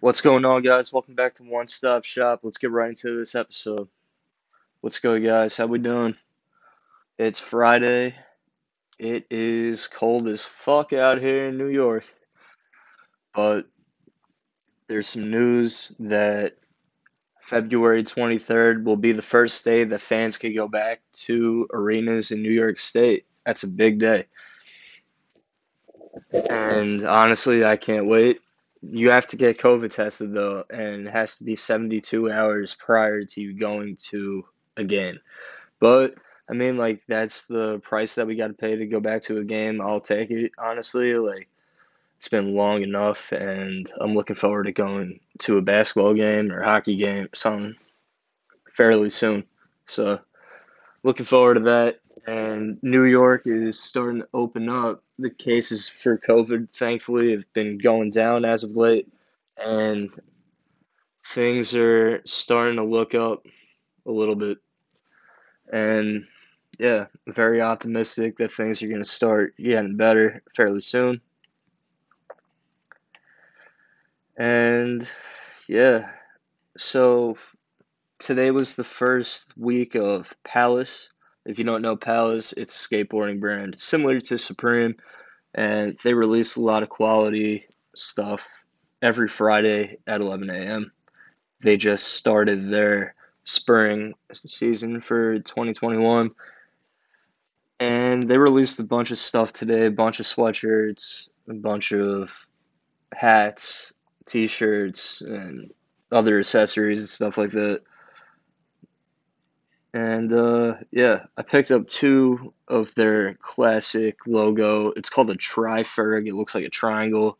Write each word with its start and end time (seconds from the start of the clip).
What's 0.00 0.20
going 0.20 0.44
on, 0.44 0.60
guys? 0.60 0.92
Welcome 0.92 1.14
back 1.14 1.36
to 1.36 1.42
One 1.42 1.66
Stop 1.66 2.04
Shop. 2.04 2.40
Let's 2.42 2.58
get 2.58 2.70
right 2.70 2.90
into 2.90 3.16
this 3.16 3.34
episode. 3.34 3.88
What's 4.82 4.98
good, 4.98 5.24
guys? 5.24 5.56
How 5.56 5.66
we 5.66 5.78
doing? 5.78 6.16
It's 7.16 7.40
Friday. 7.40 8.14
It 8.98 9.26
is 9.30 9.86
cold 9.86 10.28
as 10.28 10.44
fuck 10.44 10.92
out 10.92 11.18
here 11.18 11.48
in 11.48 11.56
New 11.56 11.68
York, 11.68 12.04
but 13.34 13.66
there's 14.86 15.08
some 15.08 15.30
news 15.30 15.96
that 15.98 16.58
February 17.40 18.04
23rd 18.04 18.84
will 18.84 18.96
be 18.96 19.12
the 19.12 19.22
first 19.22 19.64
day 19.64 19.84
that 19.84 20.02
fans 20.02 20.36
can 20.36 20.54
go 20.54 20.68
back 20.68 21.00
to 21.12 21.68
arenas 21.72 22.32
in 22.32 22.42
New 22.42 22.52
York 22.52 22.78
State. 22.78 23.24
That's 23.46 23.62
a 23.62 23.68
big 23.68 23.98
day. 23.98 24.26
And 26.32 27.06
honestly, 27.06 27.64
I 27.64 27.78
can't 27.78 28.06
wait. 28.06 28.40
You 28.82 29.10
have 29.10 29.26
to 29.28 29.36
get 29.36 29.58
COVID 29.58 29.90
tested 29.90 30.32
though, 30.32 30.64
and 30.70 31.06
it 31.06 31.10
has 31.10 31.38
to 31.38 31.44
be 31.44 31.56
72 31.56 32.30
hours 32.30 32.74
prior 32.74 33.24
to 33.24 33.40
you 33.40 33.52
going 33.58 33.96
to 34.10 34.44
a 34.76 34.84
game. 34.84 35.20
But 35.80 36.14
I 36.48 36.54
mean, 36.54 36.76
like 36.76 37.02
that's 37.08 37.44
the 37.44 37.80
price 37.80 38.14
that 38.14 38.26
we 38.26 38.36
got 38.36 38.48
to 38.48 38.54
pay 38.54 38.76
to 38.76 38.86
go 38.86 39.00
back 39.00 39.22
to 39.22 39.38
a 39.38 39.44
game. 39.44 39.80
I'll 39.80 40.00
take 40.00 40.30
it, 40.30 40.52
honestly. 40.58 41.14
Like 41.14 41.48
it's 42.16 42.28
been 42.28 42.54
long 42.54 42.82
enough, 42.82 43.32
and 43.32 43.90
I'm 44.00 44.14
looking 44.14 44.36
forward 44.36 44.64
to 44.64 44.72
going 44.72 45.20
to 45.40 45.58
a 45.58 45.62
basketball 45.62 46.14
game 46.14 46.52
or 46.52 46.62
hockey 46.62 46.96
game, 46.96 47.28
something 47.34 47.74
fairly 48.72 49.10
soon. 49.10 49.44
So 49.86 50.20
looking 51.02 51.26
forward 51.26 51.54
to 51.54 51.60
that. 51.60 52.00
And 52.26 52.78
New 52.82 53.04
York 53.04 53.42
is 53.46 53.78
starting 53.78 54.22
to 54.22 54.28
open 54.34 54.68
up. 54.68 55.02
The 55.18 55.30
cases 55.30 55.88
for 55.88 56.18
COVID, 56.18 56.68
thankfully, 56.76 57.30
have 57.30 57.50
been 57.52 57.78
going 57.78 58.10
down 58.10 58.44
as 58.44 58.64
of 58.64 58.72
late, 58.72 59.08
and 59.56 60.10
things 61.24 61.74
are 61.74 62.20
starting 62.24 62.76
to 62.76 62.84
look 62.84 63.14
up 63.14 63.46
a 64.04 64.10
little 64.10 64.34
bit. 64.34 64.58
And 65.72 66.26
yeah, 66.78 67.06
very 67.26 67.62
optimistic 67.62 68.38
that 68.38 68.52
things 68.52 68.82
are 68.82 68.88
going 68.88 69.02
to 69.02 69.08
start 69.08 69.54
getting 69.56 69.96
better 69.96 70.42
fairly 70.54 70.80
soon. 70.80 71.20
And 74.36 75.08
yeah, 75.68 76.10
so 76.76 77.38
today 78.18 78.50
was 78.50 78.74
the 78.74 78.84
first 78.84 79.56
week 79.56 79.94
of 79.94 80.34
Palace. 80.44 81.10
If 81.46 81.58
you 81.58 81.64
don't 81.64 81.82
know 81.82 81.96
Palace, 81.96 82.52
it's 82.52 82.74
a 82.74 82.88
skateboarding 82.88 83.40
brand 83.40 83.78
similar 83.78 84.20
to 84.20 84.36
Supreme, 84.36 84.96
and 85.54 85.96
they 86.02 86.12
release 86.12 86.56
a 86.56 86.60
lot 86.60 86.82
of 86.82 86.88
quality 86.88 87.66
stuff 87.94 88.46
every 89.00 89.28
Friday 89.28 89.98
at 90.06 90.20
11 90.20 90.50
a.m. 90.50 90.92
They 91.62 91.76
just 91.76 92.14
started 92.14 92.70
their 92.70 93.14
spring 93.44 94.14
season 94.34 95.00
for 95.00 95.38
2021 95.38 96.32
and 97.78 98.28
they 98.28 98.38
released 98.38 98.80
a 98.80 98.84
bunch 98.84 99.12
of 99.12 99.18
stuff 99.18 99.52
today 99.52 99.86
a 99.86 99.90
bunch 99.90 100.18
of 100.18 100.26
sweatshirts 100.26 101.28
a 101.48 101.54
bunch 101.54 101.92
of 101.92 102.46
hats 103.14 103.92
t-shirts 104.24 105.20
and 105.20 105.72
other 106.10 106.40
accessories 106.40 106.98
and 106.98 107.08
stuff 107.08 107.38
like 107.38 107.52
that 107.52 107.82
and 109.96 110.32
uh, 110.32 110.76
yeah 110.90 111.24
i 111.36 111.42
picked 111.42 111.70
up 111.70 111.86
two 111.86 112.52
of 112.68 112.94
their 112.94 113.34
classic 113.34 114.18
logo. 114.26 114.92
It's 114.96 115.10
called 115.10 115.30
a 115.30 115.36
tri-ferg. 115.36 116.26
It 116.26 116.34
looks 116.34 116.54
like 116.54 116.64
a 116.64 116.70
triangle. 116.70 117.38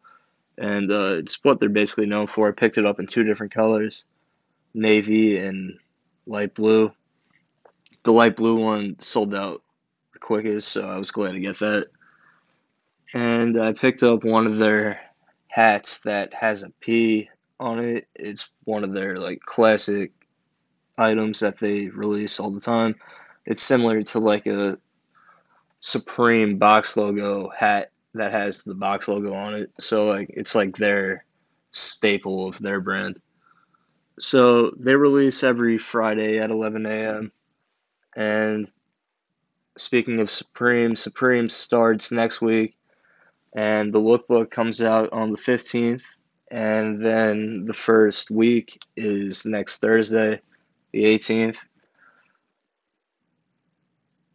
And 0.58 0.90
uh, 0.90 1.16
it's 1.16 1.42
what 1.44 1.60
they're 1.60 1.68
basically 1.68 2.06
known 2.06 2.26
for. 2.26 2.48
I 2.48 2.52
picked 2.52 2.78
it 2.78 2.86
up 2.86 3.00
in 3.00 3.06
two 3.06 3.24
different 3.24 3.52
colors 3.52 4.04
navy 4.74 5.38
and 5.38 5.78
light 6.26 6.54
blue. 6.54 6.92
The 8.04 8.12
light 8.12 8.36
blue 8.36 8.56
one 8.56 8.96
sold 9.00 9.34
out 9.34 9.62
the 10.12 10.18
quickest, 10.18 10.68
so 10.68 10.86
I 10.86 10.98
was 10.98 11.10
glad 11.10 11.32
to 11.32 11.40
get 11.40 11.58
that. 11.60 11.86
And 13.14 13.58
I 13.58 13.72
picked 13.72 14.02
up 14.02 14.22
one 14.22 14.46
of 14.46 14.58
their 14.58 15.00
hats 15.48 16.00
that 16.00 16.34
has 16.34 16.62
a 16.62 16.70
P 16.80 17.30
on 17.58 17.82
it. 17.82 18.06
It's 18.14 18.50
one 18.64 18.84
of 18.84 18.92
their 18.92 19.16
like 19.18 19.40
classic 19.40 20.12
items 20.98 21.40
that 21.40 21.58
they 21.58 21.88
release 21.88 22.40
all 22.40 22.50
the 22.50 22.60
time. 22.60 22.96
It's 23.44 23.62
similar 23.62 24.02
to 24.02 24.18
like 24.18 24.46
a 24.46 24.78
Supreme 25.80 26.58
box 26.58 26.96
logo 26.96 27.48
hat 27.48 27.90
that 28.14 28.32
has 28.32 28.64
the 28.64 28.74
box 28.74 29.08
logo 29.08 29.34
on 29.34 29.54
it. 29.54 29.70
So 29.78 30.06
like 30.06 30.30
it's 30.30 30.54
like 30.54 30.76
their 30.76 31.24
staple 31.70 32.48
of 32.48 32.58
their 32.58 32.80
brand. 32.80 33.20
So 34.18 34.70
they 34.70 34.96
release 34.96 35.44
every 35.44 35.78
Friday 35.78 36.38
at 36.38 36.50
11 36.50 36.86
a.m. 36.86 37.32
And 38.16 38.70
speaking 39.76 40.20
of 40.20 40.30
Supreme, 40.30 40.96
Supreme 40.96 41.50
starts 41.50 42.10
next 42.10 42.40
week, 42.40 42.76
and 43.54 43.92
the 43.92 44.00
lookbook 44.00 44.50
comes 44.50 44.82
out 44.82 45.12
on 45.12 45.32
the 45.32 45.38
15th, 45.38 46.04
and 46.50 47.04
then 47.04 47.66
the 47.66 47.74
first 47.74 48.30
week 48.30 48.80
is 48.96 49.44
next 49.44 49.80
Thursday, 49.80 50.40
the 50.96 51.04
18th. 51.04 51.58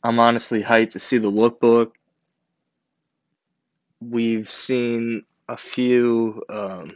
I'm 0.03 0.19
honestly 0.19 0.61
hyped 0.61 0.91
to 0.91 0.99
see 0.99 1.17
the 1.17 1.31
lookbook. 1.31 1.91
We've 3.99 4.49
seen 4.49 5.23
a 5.47 5.57
few 5.57 6.43
um, 6.49 6.91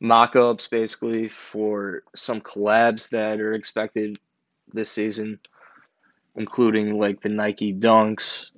mock 0.00 0.36
ups 0.36 0.68
basically 0.68 1.28
for 1.28 2.02
some 2.14 2.40
collabs 2.40 3.10
that 3.10 3.40
are 3.40 3.52
expected 3.52 4.18
this 4.72 4.90
season 4.90 5.40
including 6.36 6.98
like 6.98 7.20
the 7.20 7.28
Nike 7.28 7.74
Dunks 7.74 8.50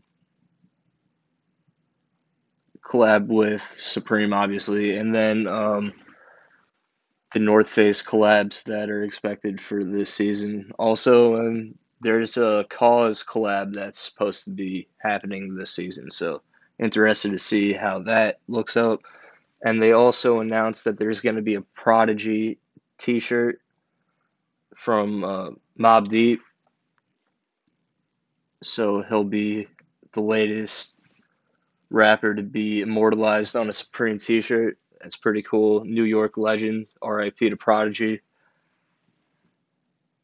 collab 2.84 3.28
with 3.28 3.62
Supreme, 3.74 4.32
obviously, 4.32 4.96
and 4.96 5.14
then 5.14 5.46
um, 5.46 5.92
the 7.32 7.41
North 7.41 7.70
Face 7.70 8.03
collabs 8.03 8.65
that 8.65 8.91
are 8.91 9.03
expected 9.03 9.60
for 9.60 9.84
this 9.84 10.12
season. 10.12 10.72
Also, 10.78 11.37
um, 11.37 11.75
there's 12.00 12.37
a 12.37 12.66
KAWS 12.69 13.25
collab 13.25 13.75
that's 13.75 13.98
supposed 13.98 14.44
to 14.44 14.50
be 14.50 14.88
happening 14.98 15.54
this 15.54 15.75
season, 15.75 16.10
so 16.10 16.43
interested 16.78 17.31
to 17.31 17.38
see 17.38 17.72
how 17.72 18.00
that 18.00 18.41
looks 18.48 18.76
out. 18.76 19.03
And 19.65 19.82
they 19.82 19.93
also 19.93 20.41
announced 20.41 20.84
that 20.84 20.98
there's 20.98 21.20
going 21.20 21.37
to 21.37 21.43
be 21.43 21.54
a 21.54 21.60
Prodigy 21.60 22.59
T-shirt 22.98 23.60
from 24.76 25.22
uh, 25.22 25.50
Mobb 25.78 26.09
Deep 26.09 26.41
so 28.62 29.03
he'll 29.03 29.25
be 29.25 29.66
the 30.12 30.20
latest 30.20 30.97
rapper 31.91 32.34
to 32.34 32.43
be 32.43 32.81
immortalized 32.81 33.56
on 33.56 33.69
a 33.69 33.72
Supreme 33.72 34.19
t 34.19 34.41
shirt. 34.41 34.78
That's 35.02 35.16
pretty 35.16 35.42
cool. 35.42 35.84
New 35.84 36.04
York 36.04 36.36
legend, 36.36 36.86
RIP 37.04 37.38
to 37.38 37.56
Prodigy. 37.56 38.20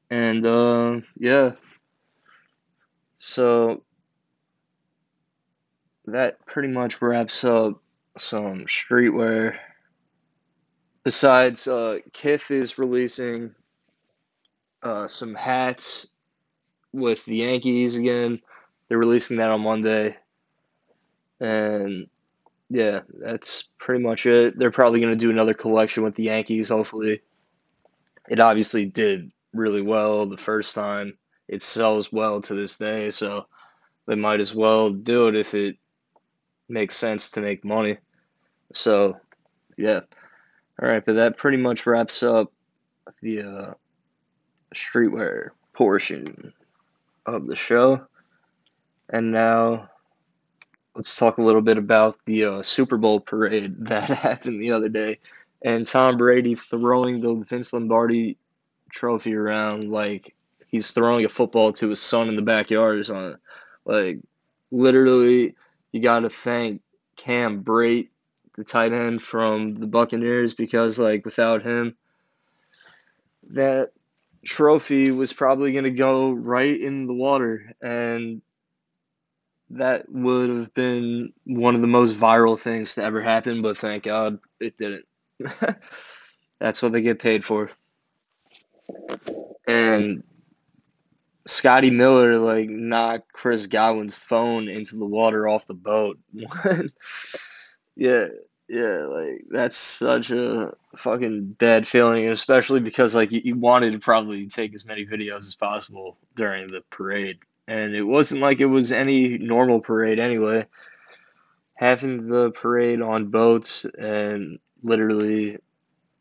And 0.09 0.47
uh, 0.47 1.01
yeah. 1.19 1.53
So 3.19 3.83
that 6.07 6.47
pretty 6.47 6.69
much 6.69 7.03
wraps 7.03 7.43
up 7.43 7.83
some 8.17 8.67
streetwear. 8.67 9.57
Besides, 11.03 11.67
uh, 11.67 11.99
Kith 12.13 12.51
is 12.51 12.79
releasing 12.79 13.55
uh, 14.83 15.09
some 15.09 15.35
hats 15.35 16.07
with 16.93 17.25
the 17.25 17.37
Yankees 17.37 17.97
again. 17.97 18.41
They're 18.89 18.99
releasing 18.99 19.39
that 19.39 19.51
on 19.51 19.63
Monday. 19.63 20.17
And 21.41 22.09
yeah, 22.71 23.01
that's 23.21 23.69
pretty 23.79 24.03
much 24.03 24.27
it. 24.27 24.59
They're 24.59 24.71
probably 24.71 25.01
going 25.01 25.13
to 25.13 25.19
do 25.19 25.31
another 25.31 25.55
collection 25.55 26.03
with 26.03 26.15
the 26.15 26.25
Yankees, 26.25 26.69
hopefully. 26.69 27.23
It 28.29 28.41
obviously 28.41 28.85
did 28.87 29.33
really 29.55 29.83
well 29.83 30.27
the 30.27 30.37
first 30.37 30.75
time. 30.75 31.17
It 31.49 31.63
sells 31.63 32.13
well 32.13 32.43
to 32.43 32.55
this 32.55 32.77
day, 32.77 33.11
so 33.11 33.47
they 34.07 34.17
might 34.17 34.41
as 34.41 34.55
well 34.55 34.91
do 34.91 35.29
it 35.29 35.37
if 35.37 35.55
it 35.55 35.77
makes 36.69 36.95
sense 36.97 37.31
to 37.31 37.41
make 37.41 37.65
money. 37.65 37.97
So, 38.75 39.19
yeah. 39.79 40.01
All 40.81 40.89
right, 40.89 41.05
but 41.05 41.17
that 41.17 41.39
pretty 41.39 41.57
much 41.57 41.87
wraps 41.87 42.23
up 42.23 42.53
the 43.23 43.43
uh, 43.43 43.75
streetwear 44.75 45.49
portion 45.73 46.53
of 47.25 47.47
the 47.47 47.57
show. 47.57 48.07
And 49.09 49.33
now 49.33 49.89
let's 50.99 51.15
talk 51.15 51.39
a 51.39 51.43
little 51.43 51.63
bit 51.63 51.79
about 51.79 52.19
the 52.27 52.45
uh, 52.45 52.63
Super 52.63 52.97
Bowl 52.97 53.21
parade 53.21 53.77
that 53.87 54.09
happened 54.09 54.61
the 54.61 54.73
other 54.73 54.89
day. 54.89 55.21
And 55.63 55.87
Tom 55.87 56.17
Brady 56.17 56.57
throwing 56.57 57.21
the 57.21 57.35
Vince 57.35 57.73
Lombardi 57.73 58.37
trophy 58.91 59.35
around 59.35 59.91
like 59.91 60.35
he's 60.67 60.91
throwing 60.91 61.25
a 61.25 61.29
football 61.29 61.73
to 61.75 61.89
his 61.89 62.01
son 62.03 62.29
in 62.29 62.35
the 62.35 62.43
backyard 62.43 62.99
or 62.99 63.05
something. 63.05 63.39
Like, 63.85 64.19
literally, 64.73 65.55
you 65.93 66.01
got 66.01 66.21
to 66.21 66.31
thank 66.31 66.83
Cam 67.17 67.63
Brate, 67.63 68.09
the 68.57 68.65
tight 68.65 68.93
end 68.93 69.23
from 69.23 69.77
the 69.77 69.87
Buccaneers 69.87 70.55
because 70.55 70.99
like 70.99 71.25
without 71.25 71.63
him 71.63 71.97
that 73.51 73.91
trophy 74.45 75.13
was 75.13 75.33
probably 75.33 75.71
going 75.71 75.85
to 75.85 75.91
go 75.91 76.33
right 76.33 76.79
in 76.81 77.07
the 77.07 77.15
water 77.15 77.73
and 77.81 78.43
that 79.71 80.11
would 80.11 80.49
have 80.49 80.73
been 80.75 81.33
one 81.45 81.75
of 81.75 81.81
the 81.81 81.87
most 81.87 82.17
viral 82.17 82.59
things 82.59 82.95
to 82.95 83.05
ever 83.05 83.21
happen 83.21 83.63
but 83.63 83.77
thank 83.77 84.05
god 84.05 84.39
it 84.61 84.77
didn't. 84.79 85.05
That's 86.59 86.83
what 86.83 86.93
they 86.93 87.03
get 87.03 87.19
paid 87.19 87.45
for. 87.45 87.71
And 89.67 90.23
Scotty 91.47 91.91
Miller 91.91 92.37
like 92.37 92.69
knocked 92.69 93.33
Chris 93.33 93.67
Godwin's 93.67 94.15
phone 94.15 94.69
into 94.69 94.97
the 94.97 95.07
water 95.07 95.47
off 95.47 95.67
the 95.67 95.75
boat. 95.75 96.19
yeah, 97.97 98.27
yeah, 98.69 99.07
like 99.07 99.45
that's 99.49 99.77
such 99.77 100.31
a 100.31 100.75
fucking 100.97 101.57
bad 101.59 101.87
feeling, 101.87 102.29
especially 102.29 102.81
because 102.81 103.15
like 103.15 103.33
you, 103.33 103.41
you 103.45 103.57
wanted 103.57 103.93
to 103.93 103.99
probably 103.99 104.47
take 104.47 104.75
as 104.75 104.85
many 104.85 105.07
videos 105.07 105.39
as 105.39 105.55
possible 105.55 106.19
during 106.35 106.69
the 106.69 106.83
parade, 106.91 107.39
and 107.69 107.95
it 107.95 108.03
wasn't 108.03 108.41
like 108.41 108.59
it 108.59 108.67
was 108.67 108.91
any 108.91 109.39
normal 109.39 109.81
parade 109.81 110.19
anyway. 110.19 110.67
Having 111.75 112.29
the 112.29 112.51
parade 112.51 113.01
on 113.01 113.27
boats 113.27 113.85
and 113.85 114.59
literally, 114.83 115.59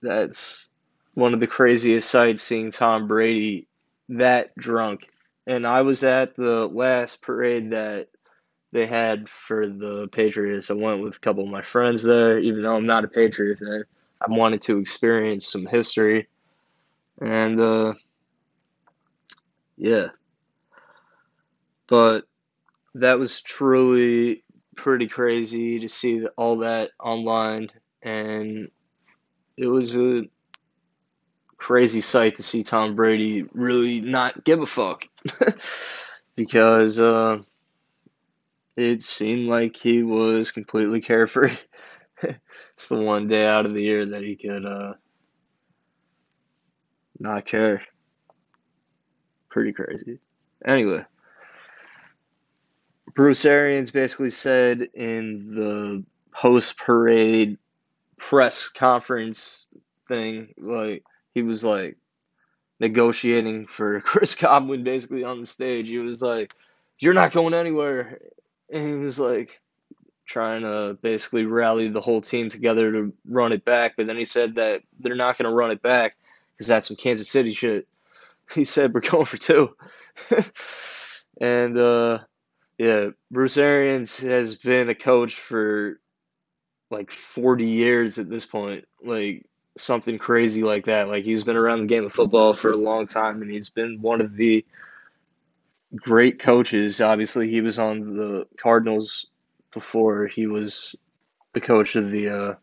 that's 0.03 0.69
one 1.15 1.33
of 1.33 1.39
the 1.39 1.47
craziest 1.47 2.07
sights 2.07 2.43
seeing 2.43 2.69
Tom 2.69 3.07
Brady 3.07 3.65
that 4.09 4.55
drunk 4.55 5.09
and 5.47 5.65
I 5.65 5.81
was 5.81 6.03
at 6.03 6.35
the 6.35 6.67
last 6.67 7.21
parade 7.21 7.71
that 7.71 8.09
they 8.73 8.85
had 8.85 9.29
for 9.29 9.65
the 9.65 10.09
Patriots. 10.11 10.69
I 10.69 10.73
went 10.73 11.01
with 11.01 11.15
a 11.15 11.19
couple 11.19 11.43
of 11.45 11.49
my 11.49 11.61
friends 11.61 12.03
there, 12.03 12.37
even 12.37 12.63
though 12.63 12.75
I'm 12.75 12.85
not 12.85 13.05
a 13.05 13.07
Patriot 13.07 13.59
fan. 13.59 13.83
I 14.21 14.31
wanted 14.31 14.61
to 14.63 14.77
experience 14.77 15.47
some 15.47 15.65
history, 15.65 16.27
and 17.21 17.61
uh, 17.61 17.93
yeah, 19.77 20.07
but 21.87 22.25
that 22.95 23.19
was 23.19 23.41
truly 23.41 24.43
pretty 24.75 25.07
crazy 25.07 25.79
to 25.79 25.89
see 25.89 26.25
all 26.37 26.57
that 26.57 26.91
online, 26.99 27.69
and 28.01 28.69
it 29.57 29.67
was 29.67 29.95
a 29.95 30.23
crazy 31.57 32.01
sight 32.01 32.35
to 32.35 32.43
see 32.43 32.63
Tom 32.63 32.95
Brady 32.95 33.43
really 33.53 34.01
not 34.01 34.43
give 34.43 34.61
a 34.61 34.65
fuck 34.65 35.07
because 36.35 36.99
uh, 36.99 37.41
it 38.75 39.01
seemed 39.01 39.49
like 39.49 39.75
he 39.75 40.03
was 40.03 40.51
completely 40.51 41.01
carefree. 41.01 41.57
it's 42.21 42.89
the 42.89 42.99
one 42.99 43.27
day 43.27 43.45
out 43.45 43.65
of 43.65 43.73
the 43.73 43.83
year 43.83 44.05
that 44.05 44.21
he 44.21 44.35
could 44.35 44.65
uh, 44.65 44.93
not 47.19 47.45
care. 47.45 47.81
Pretty 49.49 49.73
crazy. 49.73 50.19
Anyway, 50.63 51.03
Bruce 53.17 53.45
Arians 53.45 53.89
basically 53.89 54.29
said 54.29 54.89
in 54.93 55.55
the 55.55 56.03
post 56.31 56.77
parade 56.77 57.57
press 58.17 58.69
conference 58.69 59.67
thing, 60.07 60.53
like, 60.55 61.03
he 61.33 61.41
was 61.41 61.65
like 61.65 61.97
negotiating 62.79 63.65
for 63.65 63.99
Chris 64.01 64.35
Godwin 64.35 64.83
basically 64.83 65.23
on 65.23 65.41
the 65.41 65.47
stage. 65.47 65.89
He 65.89 65.97
was 65.97 66.21
like, 66.21 66.53
You're 66.99 67.15
not 67.15 67.31
going 67.31 67.55
anywhere. 67.55 68.19
And 68.71 68.87
he 68.87 68.93
was 68.93 69.19
like 69.19 69.61
trying 70.27 70.61
to 70.61 70.95
basically 71.01 71.45
rally 71.45 71.87
the 71.87 72.01
whole 72.01 72.21
team 72.21 72.49
together 72.49 72.91
to 72.91 73.13
run 73.27 73.51
it 73.51 73.65
back. 73.65 73.95
But 73.97 74.05
then 74.05 74.17
he 74.17 74.25
said 74.25 74.53
that 74.55 74.83
they're 74.99 75.15
not 75.15 75.39
going 75.39 75.49
to 75.49 75.55
run 75.55 75.71
it 75.71 75.81
back 75.81 76.17
because 76.51 76.67
that's 76.67 76.87
some 76.87 76.97
Kansas 76.97 77.31
City 77.31 77.53
shit. 77.53 77.87
He 78.53 78.63
said, 78.63 78.93
We're 78.93 78.99
going 79.09 79.25
for 79.25 79.37
two. 79.37 79.75
and, 81.41 81.79
uh, 81.79 82.19
yeah, 82.77 83.09
Bruce 83.31 83.57
Arians 83.57 84.19
has 84.19 84.55
been 84.55 84.89
a 84.89 84.95
coach 84.95 85.35
for 85.35 85.99
like 86.89 87.11
40 87.11 87.65
years 87.65 88.19
at 88.19 88.29
this 88.29 88.45
point. 88.45 88.85
Like, 89.03 89.45
something 89.77 90.17
crazy 90.17 90.63
like 90.63 90.85
that. 90.85 91.07
Like 91.07 91.23
he's 91.23 91.43
been 91.43 91.55
around 91.55 91.81
the 91.81 91.87
game 91.87 92.05
of 92.05 92.13
football 92.13 92.53
for 92.53 92.71
a 92.71 92.77
long 92.77 93.05
time, 93.05 93.41
and 93.41 93.51
he's 93.51 93.69
been 93.69 94.01
one 94.01 94.21
of 94.21 94.35
the 94.35 94.65
great 95.95 96.39
coaches. 96.39 97.01
Obviously, 97.01 97.49
he 97.49 97.61
was 97.61 97.79
on 97.79 98.17
the 98.17 98.47
Cardinals 98.57 99.27
before 99.73 100.27
he 100.27 100.47
was 100.47 100.95
the 101.53 101.61
coach 101.61 101.95
of 101.95 102.11
the 102.11 102.29
uh, 102.29 102.53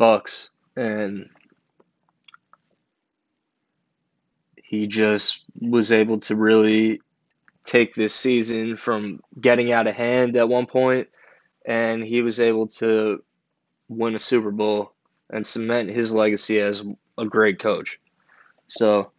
Bucs, 0.00 0.48
and 0.76 1.28
he 4.56 4.86
just 4.86 5.44
was 5.60 5.92
able 5.92 6.18
to 6.18 6.34
really 6.34 7.00
take 7.64 7.94
this 7.94 8.14
season 8.14 8.76
from 8.76 9.20
getting 9.40 9.72
out 9.72 9.86
of 9.86 9.94
hand 9.94 10.36
at 10.36 10.48
one 10.48 10.66
point, 10.66 11.08
and 11.64 12.04
he 12.04 12.22
was 12.22 12.40
able 12.40 12.66
to 12.68 13.22
win 13.88 14.14
a 14.14 14.18
Super 14.18 14.50
Bowl 14.50 14.92
and 15.30 15.46
cement 15.46 15.90
his 15.90 16.12
legacy 16.12 16.60
as 16.60 16.82
a 17.18 17.24
great 17.24 17.58
coach. 17.58 17.98
So 18.68 19.10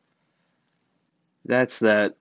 that's 1.45 1.79
that. 1.79 2.15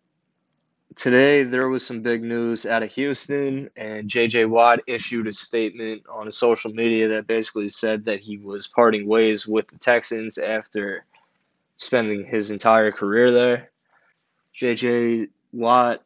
Today 0.96 1.42
there 1.42 1.68
was 1.68 1.84
some 1.84 2.02
big 2.02 2.22
news 2.22 2.66
out 2.66 2.84
of 2.84 2.92
Houston, 2.92 3.68
and 3.76 4.08
JJ 4.08 4.48
Watt 4.48 4.80
issued 4.86 5.26
a 5.26 5.32
statement 5.32 6.02
on 6.08 6.26
his 6.26 6.36
social 6.36 6.72
media 6.72 7.08
that 7.08 7.26
basically 7.26 7.68
said 7.68 8.04
that 8.04 8.20
he 8.20 8.36
was 8.36 8.68
parting 8.68 9.08
ways 9.08 9.44
with 9.46 9.66
the 9.66 9.78
Texans 9.78 10.38
after 10.38 11.04
spending 11.74 12.24
his 12.24 12.52
entire 12.52 12.92
career 12.92 13.32
there. 13.32 13.70
JJ 14.56 15.30
Watt, 15.52 16.03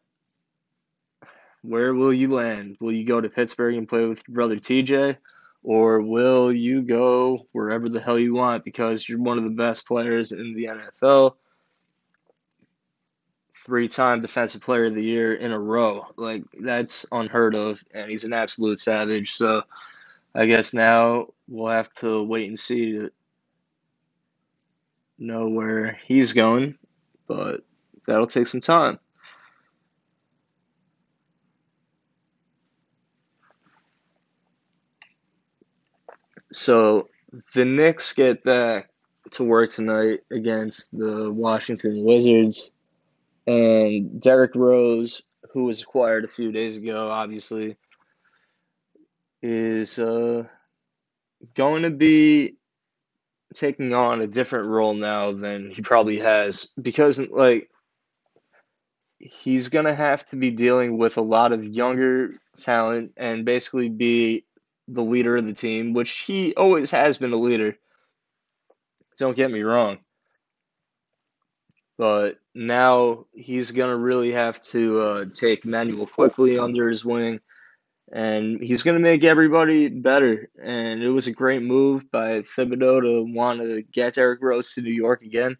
where 1.62 1.94
will 1.94 2.12
you 2.12 2.32
land? 2.32 2.76
Will 2.80 2.92
you 2.92 3.04
go 3.04 3.20
to 3.20 3.28
Pittsburgh 3.28 3.76
and 3.76 3.88
play 3.88 4.06
with 4.06 4.22
your 4.26 4.34
brother 4.34 4.56
TJ? 4.56 5.16
or 5.62 6.00
will 6.00 6.52
you 6.52 6.82
go 6.82 7.46
wherever 7.52 7.88
the 7.88 8.00
hell 8.00 8.18
you 8.18 8.34
want 8.34 8.64
because 8.64 9.08
you're 9.08 9.18
one 9.18 9.38
of 9.38 9.44
the 9.44 9.50
best 9.50 9.86
players 9.86 10.32
in 10.32 10.54
the 10.54 10.64
NFL? 10.64 11.34
Three 13.66 13.88
time 13.88 14.20
defensive 14.20 14.62
player 14.62 14.86
of 14.86 14.94
the 14.94 15.04
year 15.04 15.34
in 15.34 15.52
a 15.52 15.58
row. 15.58 16.06
Like, 16.16 16.44
that's 16.58 17.04
unheard 17.12 17.54
of, 17.54 17.82
and 17.92 18.10
he's 18.10 18.24
an 18.24 18.32
absolute 18.32 18.78
savage. 18.78 19.32
So, 19.32 19.62
I 20.34 20.46
guess 20.46 20.72
now 20.72 21.26
we'll 21.48 21.72
have 21.72 21.92
to 21.96 22.22
wait 22.22 22.48
and 22.48 22.58
see 22.58 22.92
to 22.92 23.10
know 25.18 25.48
where 25.48 25.98
he's 26.06 26.32
going, 26.32 26.78
but 27.26 27.62
that'll 28.06 28.26
take 28.26 28.46
some 28.46 28.60
time. 28.60 29.00
So 36.52 37.08
the 37.54 37.64
Knicks 37.64 38.12
get 38.12 38.42
back 38.42 38.90
to 39.32 39.44
work 39.44 39.70
tonight 39.70 40.20
against 40.30 40.96
the 40.96 41.30
Washington 41.30 42.04
Wizards, 42.04 42.72
and 43.46 44.20
Derrick 44.20 44.54
Rose, 44.54 45.22
who 45.52 45.64
was 45.64 45.82
acquired 45.82 46.24
a 46.24 46.28
few 46.28 46.52
days 46.52 46.76
ago, 46.76 47.08
obviously, 47.10 47.76
is 49.42 49.98
uh, 49.98 50.44
going 51.54 51.82
to 51.82 51.90
be 51.90 52.56
taking 53.54 53.94
on 53.94 54.20
a 54.20 54.26
different 54.26 54.68
role 54.68 54.94
now 54.94 55.32
than 55.32 55.70
he 55.70 55.80
probably 55.80 56.18
has 56.18 56.68
because 56.80 57.18
like 57.30 57.70
he's 59.18 59.68
going 59.68 59.86
to 59.86 59.94
have 59.94 60.24
to 60.26 60.36
be 60.36 60.50
dealing 60.50 60.98
with 60.98 61.16
a 61.16 61.22
lot 61.22 61.52
of 61.52 61.64
younger 61.64 62.30
talent 62.56 63.12
and 63.16 63.44
basically 63.44 63.88
be 63.88 64.44
the 64.88 65.04
leader 65.04 65.36
of 65.36 65.46
the 65.46 65.52
team, 65.52 65.92
which 65.92 66.10
he 66.20 66.54
always 66.54 66.90
has 66.90 67.18
been 67.18 67.32
a 67.32 67.36
leader. 67.36 67.76
Don't 69.18 69.36
get 69.36 69.50
me 69.50 69.62
wrong. 69.62 69.98
But 71.98 72.38
now 72.54 73.26
he's 73.34 73.72
going 73.72 73.90
to 73.90 73.96
really 73.96 74.32
have 74.32 74.60
to 74.62 75.00
uh, 75.00 75.24
take 75.26 75.64
Immanuel 75.64 76.06
Quickley 76.06 76.58
under 76.58 76.88
his 76.88 77.04
wing, 77.04 77.40
and 78.12 78.62
he's 78.62 78.84
going 78.84 78.96
to 78.96 79.02
make 79.02 79.24
everybody 79.24 79.88
better. 79.88 80.48
And 80.62 81.02
it 81.02 81.10
was 81.10 81.26
a 81.26 81.32
great 81.32 81.62
move 81.62 82.10
by 82.10 82.42
Thibodeau 82.42 83.02
to 83.02 83.34
want 83.34 83.60
to 83.60 83.82
get 83.82 84.14
Derrick 84.14 84.40
Rose 84.40 84.74
to 84.74 84.82
New 84.82 84.92
York 84.92 85.22
again. 85.22 85.58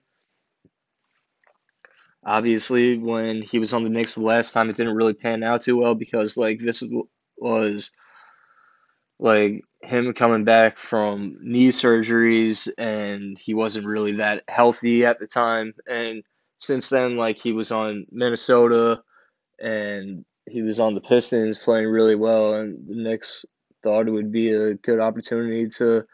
Obviously, 2.25 2.99
when 2.99 3.42
he 3.42 3.58
was 3.58 3.73
on 3.73 3.85
the 3.85 3.90
Knicks 3.90 4.14
the 4.14 4.23
last 4.23 4.52
time, 4.52 4.70
it 4.70 4.76
didn't 4.76 4.97
really 4.97 5.14
pan 5.14 5.42
out 5.42 5.62
too 5.62 5.76
well 5.76 5.94
because, 5.94 6.37
like, 6.37 6.61
this 6.61 6.85
was 7.37 7.90
like 9.19 9.63
him 9.83 10.13
coming 10.13 10.45
back 10.45 10.79
from 10.79 11.39
knee 11.41 11.69
surgeries 11.69 12.69
and 12.79 13.39
he 13.39 13.55
wasn't 13.55 13.87
really 13.87 14.13
that 14.13 14.45
healthy 14.49 15.05
at 15.05 15.19
the 15.19 15.27
time 15.27 15.73
and 15.89 16.23
since 16.59 16.89
then 16.89 17.17
like 17.17 17.39
he 17.39 17.53
was 17.53 17.71
on 17.71 18.07
Minnesota 18.11 19.03
and 19.61 20.25
he 20.47 20.63
was 20.63 20.81
on 20.81 20.95
the 20.95 21.01
Pistons 21.01 21.59
playing 21.59 21.89
really 21.89 22.17
well 22.17 22.55
and 22.55 22.89
the 22.89 22.97
Knicks 22.97 23.45
thought 23.83 24.09
it 24.09 24.13
would 24.13 24.33
be 24.33 24.53
a 24.53 24.75
good 24.75 25.01
opportunity 25.01 25.69
to 25.69 26.05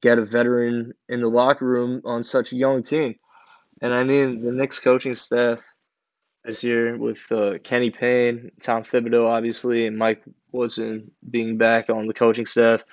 get 0.00 0.18
a 0.18 0.22
veteran 0.22 0.92
in 1.08 1.20
the 1.20 1.28
locker 1.28 1.64
room 1.64 2.02
on 2.04 2.22
such 2.22 2.52
a 2.52 2.56
young 2.56 2.82
team. 2.82 3.14
And 3.80 3.94
I 3.94 4.04
mean, 4.04 4.40
the 4.40 4.52
Knicks 4.52 4.78
coaching 4.78 5.14
staff 5.14 5.60
this 6.44 6.62
year 6.64 6.96
with 6.96 7.20
uh, 7.30 7.58
Kenny 7.62 7.90
Payne, 7.90 8.50
Tom 8.60 8.82
Thibodeau, 8.82 9.26
obviously, 9.26 9.86
and 9.86 9.96
Mike 9.96 10.22
Woodson 10.52 11.10
being 11.28 11.58
back 11.58 11.90
on 11.90 12.06
the 12.06 12.14
coaching 12.14 12.46
staff, 12.46 12.84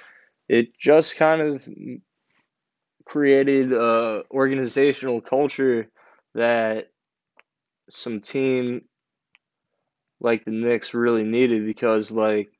it 0.47 0.77
just 0.77 1.15
kind 1.15 1.41
of 1.41 1.67
created 3.05 3.71
a 3.73 4.23
organizational 4.31 5.21
culture 5.21 5.87
that 6.33 6.89
some 7.89 8.19
team 8.19 8.83
like 10.19 10.43
the 10.43 10.51
Knicks 10.51 10.93
really 10.93 11.23
needed 11.23 11.65
because 11.65 12.11
like 12.11 12.51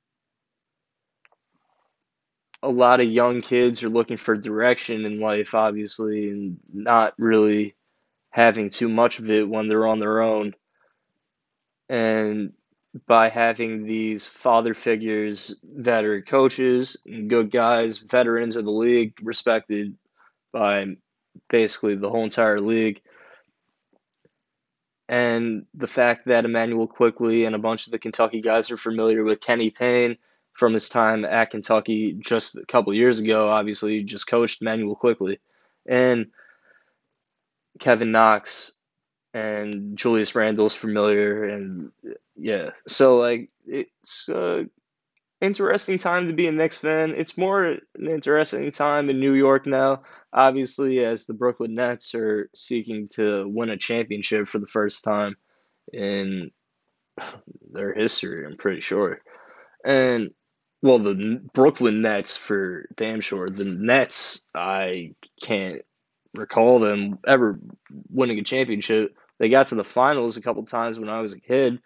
a 2.61 2.69
lot 2.69 2.99
of 2.99 3.07
young 3.07 3.41
kids 3.41 3.83
are 3.83 3.89
looking 3.89 4.17
for 4.17 4.37
direction 4.37 5.05
in 5.05 5.19
life 5.19 5.55
obviously 5.55 6.29
and 6.29 6.57
not 6.71 7.13
really 7.17 7.75
having 8.29 8.69
too 8.69 8.89
much 8.89 9.19
of 9.19 9.29
it 9.29 9.47
when 9.47 9.69
they're 9.69 9.87
on 9.87 9.99
their 9.99 10.21
own. 10.21 10.53
And 11.87 12.51
by 13.07 13.29
having 13.29 13.85
these 13.85 14.27
father 14.27 14.73
figures 14.73 15.53
that 15.63 16.05
are 16.05 16.21
coaches 16.21 16.97
good 17.27 17.51
guys 17.51 17.97
veterans 17.97 18.55
of 18.55 18.63
the 18.65 18.71
league 18.71 19.13
respected 19.21 19.97
by 20.53 20.85
basically 21.49 21.95
the 21.95 22.09
whole 22.09 22.23
entire 22.23 22.59
league 22.59 23.01
and 25.07 25.65
the 25.73 25.87
fact 25.87 26.27
that 26.27 26.45
Immanuel 26.45 26.87
Quickley 26.87 27.45
and 27.45 27.55
a 27.55 27.59
bunch 27.59 27.85
of 27.85 27.91
the 27.91 27.99
Kentucky 27.99 28.41
guys 28.41 28.71
are 28.71 28.77
familiar 28.77 29.23
with 29.23 29.41
Kenny 29.41 29.69
Payne 29.69 30.17
from 30.53 30.73
his 30.73 30.89
time 30.89 31.25
at 31.25 31.51
Kentucky 31.51 32.13
just 32.13 32.55
a 32.57 32.65
couple 32.65 32.93
years 32.93 33.19
ago. 33.19 33.47
Obviously, 33.47 34.03
just 34.03 34.27
coached 34.27 34.61
Immanuel 34.61 34.95
Quickley. 34.95 35.39
and 35.85 36.27
Kevin 37.79 38.11
Knox 38.11 38.71
and 39.35 39.97
Julius 39.97 40.33
Randle's 40.33 40.73
familiar, 40.73 41.43
and 41.43 41.91
yeah, 42.37 42.69
so 42.87 43.17
like 43.17 43.49
it's 43.67 44.29
a 44.29 44.65
interesting 45.41 45.97
time 45.97 46.29
to 46.29 46.33
be 46.33 46.47
a 46.47 46.53
Knicks 46.53 46.77
fan. 46.77 47.13
It's 47.17 47.37
more 47.37 47.65
an 47.65 47.81
interesting 47.99 48.71
time 48.71 49.09
in 49.09 49.19
New 49.19 49.33
York 49.33 49.65
now, 49.65 50.03
obviously, 50.31 51.03
as 51.03 51.25
the 51.25 51.33
Brooklyn 51.33 51.75
Nets 51.75 52.15
are 52.15 52.49
seeking 52.55 53.09
to 53.09 53.45
win 53.49 53.69
a 53.69 53.75
championship 53.75 54.47
for 54.47 54.59
the 54.59 54.67
first 54.67 55.03
time 55.03 55.35
in 55.91 56.51
their 57.73 57.93
history. 57.93 58.45
I'm 58.45 58.55
pretty 58.55 58.79
sure, 58.79 59.19
and 59.83 60.31
well, 60.81 60.99
the 60.99 61.41
Brooklyn 61.53 62.01
Nets 62.01 62.37
for 62.37 62.85
damn 62.95 63.19
sure. 63.19 63.49
The 63.49 63.65
Nets, 63.65 64.43
I 64.55 65.11
can't 65.43 65.81
recall 66.33 66.79
them 66.79 67.19
ever 67.27 67.59
winning 68.09 68.39
a 68.39 68.43
championship. 68.43 69.13
They 69.39 69.49
got 69.49 69.67
to 69.67 69.75
the 69.75 69.83
finals 69.83 70.37
a 70.37 70.41
couple 70.41 70.63
times 70.63 70.97
when 70.97 71.09
I 71.09 71.21
was 71.21 71.33
a 71.33 71.39
kid, 71.39 71.79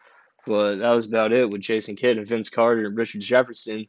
but 0.46 0.76
that 0.76 0.92
was 0.92 1.08
about 1.08 1.34
it 1.34 1.50
with 1.50 1.62
Jason 1.62 1.96
Kidd 1.96 2.18
and 2.18 2.28
Vince 2.28 2.50
Carter 2.50 2.86
and 2.86 2.98
Richard 2.98 3.22
Jefferson. 3.22 3.88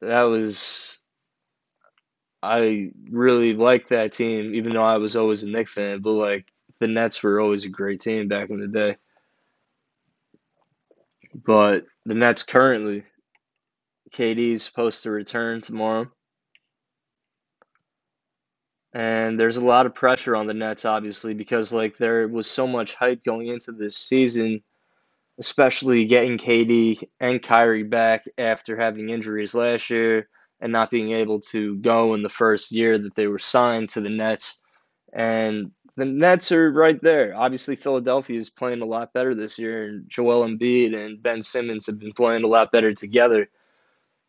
That 0.00 0.24
was 0.24 0.98
I 2.42 2.92
really 3.10 3.54
liked 3.54 3.90
that 3.90 4.12
team, 4.12 4.54
even 4.54 4.70
though 4.70 4.82
I 4.82 4.98
was 4.98 5.16
always 5.16 5.42
a 5.42 5.50
Knicks 5.50 5.72
fan. 5.72 6.00
But 6.00 6.12
like 6.12 6.46
the 6.78 6.86
Nets 6.86 7.22
were 7.22 7.40
always 7.40 7.64
a 7.64 7.70
great 7.70 8.00
team 8.00 8.28
back 8.28 8.50
in 8.50 8.60
the 8.60 8.68
day. 8.68 8.96
But 11.34 11.86
the 12.04 12.14
Nets 12.14 12.42
currently 12.42 13.04
KD's 14.12 14.62
supposed 14.62 15.02
to 15.02 15.10
return 15.10 15.60
tomorrow. 15.60 16.10
And 18.96 19.38
there's 19.38 19.58
a 19.58 19.64
lot 19.64 19.84
of 19.84 19.94
pressure 19.94 20.34
on 20.34 20.46
the 20.46 20.54
Nets, 20.54 20.86
obviously, 20.86 21.34
because 21.34 21.70
like 21.70 21.98
there 21.98 22.26
was 22.26 22.50
so 22.50 22.66
much 22.66 22.94
hype 22.94 23.22
going 23.22 23.48
into 23.48 23.72
this 23.72 23.94
season, 23.94 24.62
especially 25.38 26.06
getting 26.06 26.38
KD 26.38 27.06
and 27.20 27.42
Kyrie 27.42 27.82
back 27.82 28.24
after 28.38 28.74
having 28.74 29.10
injuries 29.10 29.54
last 29.54 29.90
year 29.90 30.30
and 30.62 30.72
not 30.72 30.90
being 30.90 31.12
able 31.12 31.40
to 31.40 31.76
go 31.76 32.14
in 32.14 32.22
the 32.22 32.30
first 32.30 32.72
year 32.72 32.96
that 32.96 33.14
they 33.14 33.26
were 33.26 33.38
signed 33.38 33.90
to 33.90 34.00
the 34.00 34.08
Nets. 34.08 34.62
And 35.12 35.72
the 35.96 36.06
Nets 36.06 36.50
are 36.50 36.72
right 36.72 36.98
there. 37.02 37.34
Obviously, 37.36 37.76
Philadelphia 37.76 38.38
is 38.38 38.48
playing 38.48 38.80
a 38.80 38.86
lot 38.86 39.12
better 39.12 39.34
this 39.34 39.58
year, 39.58 39.88
and 39.88 40.08
Joel 40.08 40.48
Embiid 40.48 40.96
and 40.96 41.22
Ben 41.22 41.42
Simmons 41.42 41.86
have 41.88 41.98
been 42.00 42.14
playing 42.14 42.44
a 42.44 42.48
lot 42.48 42.72
better 42.72 42.94
together. 42.94 43.50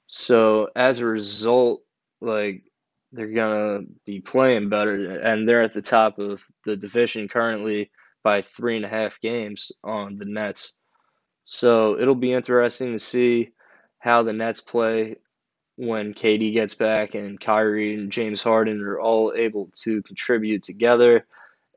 So 0.07 0.67
as 0.75 0.99
a 0.99 1.05
result, 1.05 1.83
like 2.19 2.63
they're 3.11 3.27
gonna 3.27 3.81
be 4.05 4.21
playing 4.21 4.69
better, 4.69 5.19
and 5.19 5.47
they're 5.47 5.63
at 5.63 5.73
the 5.73 5.81
top 5.81 6.19
of 6.19 6.43
the 6.65 6.77
division 6.77 7.27
currently 7.27 7.91
by 8.23 8.41
three 8.41 8.75
and 8.75 8.85
a 8.85 8.89
half 8.89 9.21
games 9.21 9.71
on 9.83 10.17
the 10.17 10.25
Nets. 10.25 10.73
So 11.43 11.97
it'll 11.99 12.15
be 12.15 12.33
interesting 12.33 12.93
to 12.93 12.99
see 12.99 13.51
how 13.99 14.23
the 14.23 14.33
Nets 14.33 14.61
play 14.61 15.15
when 15.77 16.13
KD 16.13 16.53
gets 16.53 16.75
back 16.75 17.15
and 17.15 17.39
Kyrie 17.39 17.93
and 17.93 18.11
James 18.11 18.41
Harden 18.41 18.81
are 18.81 18.99
all 18.99 19.33
able 19.35 19.69
to 19.83 20.01
contribute 20.03 20.63
together 20.63 21.25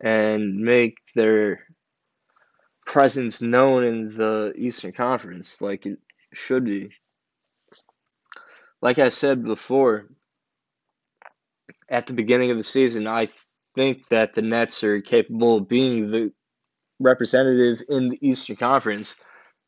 and 0.00 0.56
make 0.56 0.96
their 1.14 1.66
presence 2.86 3.42
known 3.42 3.84
in 3.84 4.08
the 4.16 4.52
Eastern 4.56 4.92
Conference 4.92 5.60
like 5.60 5.86
it 5.86 5.98
should 6.32 6.64
be 6.64 6.90
like 8.82 8.98
I 8.98 9.08
said 9.08 9.44
before, 9.44 10.06
at 11.90 12.06
the 12.06 12.12
beginning 12.12 12.50
of 12.50 12.56
the 12.56 12.62
season, 12.62 13.06
I 13.06 13.28
think 13.74 14.08
that 14.08 14.34
the 14.34 14.42
Nets 14.42 14.84
are 14.84 15.00
capable 15.00 15.56
of 15.56 15.68
being 15.68 16.10
the 16.10 16.32
representative 17.00 17.82
in 17.88 18.10
the 18.10 18.18
Eastern 18.26 18.56
Conference, 18.56 19.16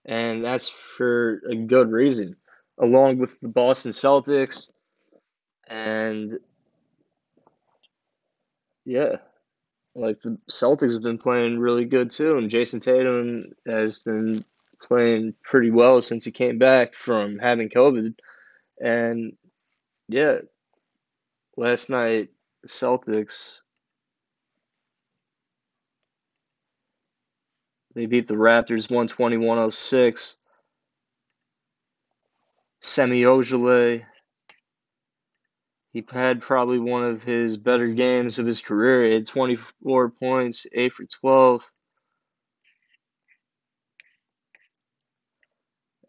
and 0.05 0.45
that's 0.45 0.69
for 0.69 1.43
a 1.51 1.57
good 1.57 1.91
reason, 1.91 2.37
along 2.79 3.19
with 3.19 3.39
the 3.41 3.49
Boston 3.49 3.91
Celtics. 3.91 4.71
And 5.67 6.39
yeah, 8.85 9.17
like 9.95 10.21
the 10.21 10.39
Celtics 10.51 10.95
have 10.95 11.03
been 11.03 11.19
playing 11.19 11.59
really 11.59 11.85
good 11.85 12.11
too, 12.11 12.39
and 12.39 12.51
Jayson 12.51 12.81
Tatum 12.81 13.53
has 13.67 13.99
been 13.99 14.45
playing 14.81 15.35
pretty 15.43 15.71
well 15.71 16.03
since 16.03 16.25
he 16.25 16.33
came 16.33 16.59
back 16.59 16.95
from 16.95 17.39
having 17.39 17.69
COVID. 17.69 18.15
And 18.81 19.37
yeah, 20.09 20.39
last 21.57 21.91
night 21.91 22.31
Celtics 22.67 23.61
they 27.95 28.07
beat 28.07 28.27
the 28.27 28.35
Raptors 28.35 28.89
120-106. 28.89 30.37
Semi 32.81 33.23
Ojeleye 33.23 34.05
he 35.93 36.05
had 36.11 36.41
probably 36.41 36.79
one 36.79 37.05
of 37.05 37.23
his 37.23 37.59
better 37.59 37.89
games 37.89 38.39
of 38.39 38.47
his 38.47 38.61
career. 38.61 39.05
He 39.05 39.15
had 39.15 39.27
24 39.27 40.11
points, 40.11 40.67
8 40.73 40.93
for 40.93 41.05
12. 41.05 41.71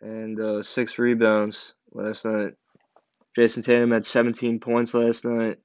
And 0.02 0.40
uh, 0.40 0.64
6 0.64 1.00
rebounds 1.00 1.74
last 1.92 2.26
night. 2.26 2.54
Jayson 3.36 3.64
Tatum 3.64 3.92
had 3.92 4.06
17 4.06 4.60
points 4.60 4.94
last 4.94 5.26
night, 5.26 5.58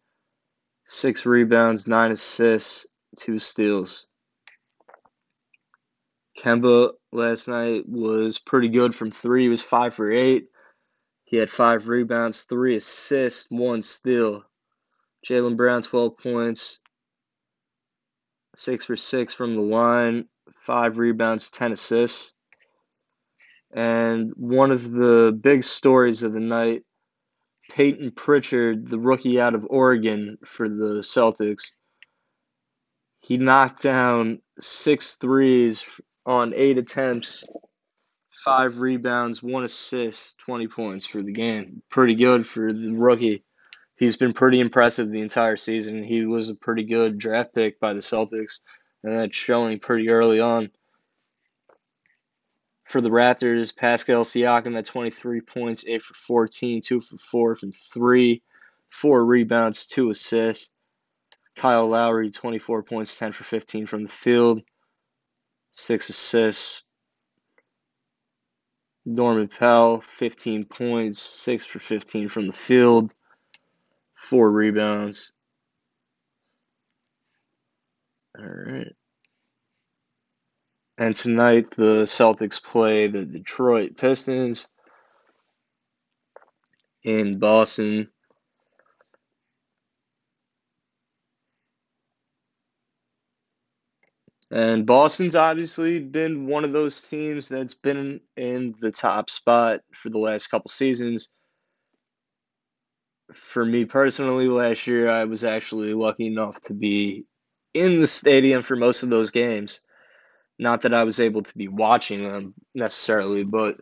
six 0.87 1.27
rebounds, 1.27 1.87
nine 1.87 2.11
assists, 2.11 2.87
two 3.19 3.39
steals. 3.39 4.07
Kemba 6.39 6.93
last 7.13 7.49
night 7.49 7.85
was 7.87 8.39
pretty 8.39 8.69
good 8.69 8.95
from 8.95 9.11
three. 9.11 9.43
He 9.43 9.49
was 9.49 9.63
five 9.63 9.95
for 9.95 10.11
eight. 10.11 10.49
He 11.25 11.37
had 11.37 11.51
five 11.51 11.89
rebounds, 11.89 12.45
three 12.45 12.77
assists, 12.77 13.49
one 13.51 13.83
steal. 13.83 14.45
Jaylen 15.29 15.57
Brown, 15.57 15.83
12 15.83 16.17
points, 16.17 16.79
six 18.57 18.87
for 18.87 18.97
six 18.97 19.35
from 19.35 19.57
the 19.57 19.63
line, 19.63 20.27
five 20.63 20.97
rebounds, 20.97 21.51
10 21.51 21.73
assists. 21.73 22.33
And 23.75 24.33
one 24.37 24.71
of 24.71 24.91
the 24.91 25.39
big 25.39 25.65
stories 25.65 26.23
of 26.23 26.33
the 26.33 26.41
night 26.41 26.85
Payton 27.71 28.13
Pritchard, 28.13 28.89
the 28.89 28.99
rookie 28.99 29.41
out 29.41 29.55
of 29.55 29.67
Oregon 29.69 30.39
for 30.45 30.69
the 30.69 31.01
Celtics, 31.03 31.73
he 33.21 33.37
knocked 33.37 33.83
down 33.83 34.41
six 34.59 35.17
threes 35.17 35.85
on 36.25 36.55
eight 36.55 36.79
attempts, 36.79 37.45
five 38.45 38.79
rebounds, 38.79 39.43
one 39.43 39.65
assist, 39.65 40.39
20 40.39 40.69
points 40.69 41.07
for 41.07 41.23
the 41.23 41.33
game. 41.33 41.83
Pretty 41.91 42.15
good 42.15 42.47
for 42.47 42.73
the 42.73 42.93
rookie. 42.93 43.45
He's 43.97 44.17
been 44.17 44.33
pretty 44.33 44.61
impressive 44.61 45.11
the 45.11 45.21
entire 45.21 45.57
season. 45.57 46.05
He 46.05 46.25
was 46.25 46.49
a 46.49 46.55
pretty 46.55 46.85
good 46.85 47.19
draft 47.19 47.55
pick 47.55 47.81
by 47.81 47.93
the 47.93 48.01
Celtics, 48.01 48.61
and 49.03 49.13
that's 49.13 49.37
showing 49.37 49.81
pretty 49.81 50.09
early 50.09 50.41
on. 50.41 50.71
For 52.89 53.03
the 53.03 53.11
Raptors, 53.11 53.77
Pascal 53.77 54.25
Siakam 54.25 54.77
at 54.79 54.87
23 54.87 55.43
points, 55.43 55.85
8 55.87 56.03
for 56.03 56.15
14, 56.15 56.81
2 56.81 57.01
for 57.03 57.19
4 57.19 57.57
from 57.57 57.73
3, 57.73 58.43
4 58.89 59.25
rebounds, 59.27 59.87
2 59.87 60.09
assists. 60.09 60.71
Kyle 61.55 61.87
Lowry, 61.89 62.31
24 62.31 62.85
points, 62.85 63.19
10 63.19 63.33
for 63.33 63.45
15 63.45 63.87
from 63.87 64.05
the 64.05 64.09
field, 64.09 64.63
6 65.73 66.09
assists. 66.09 66.83
Norman 69.05 69.49
Powell, 69.49 70.01
15 70.01 70.65
points, 70.65 71.21
6 71.21 71.67
for 71.67 71.81
15 71.81 72.29
from 72.31 72.47
the 72.47 72.53
field, 72.53 73.11
4 74.15 74.51
rebounds. 74.51 75.33
All 78.39 78.45
right. 78.47 78.95
And 80.99 81.15
tonight 81.15 81.71
the 81.77 82.03
Celtics 82.03 82.63
play 82.63 83.07
the 83.07 83.25
Detroit 83.25 83.97
Pistons 83.97 84.67
in 87.05 87.39
Boston. 87.39 88.11
And 94.51 94.87
Boston's 94.87 95.37
obviously 95.37 96.01
been 96.01 96.47
one 96.47 96.65
of 96.65 96.73
those 96.73 97.03
teams 97.03 97.49
that's 97.49 97.75
been 97.75 98.21
in 98.37 98.75
the 98.81 98.91
top 98.91 99.31
spot 99.31 99.81
for 99.95 100.09
the 100.11 100.19
last 100.19 100.49
couple 100.49 100.71
seasons. 100.71 101.29
For 103.35 103.65
me 103.65 103.85
personally, 103.85 104.49
last 104.49 104.87
year 104.87 105.09
I 105.09 105.25
was 105.27 105.45
actually 105.45 105.93
lucky 105.95 106.27
enough 106.27 106.61
to 106.63 106.75
be 106.75 107.27
in 107.75 108.01
the 108.01 108.07
stadium 108.07 108.63
for 108.63 108.75
most 108.75 109.03
of 109.03 109.11
those 109.11 109.31
games. 109.31 109.81
Not 110.59 110.83
that 110.83 110.95
I 110.95 111.05
was 111.05 111.21
able 111.21 111.43
to 111.43 111.57
be 111.57 111.69
watching 111.69 112.23
them 112.23 112.55
necessarily, 112.75 113.45
but 113.45 113.81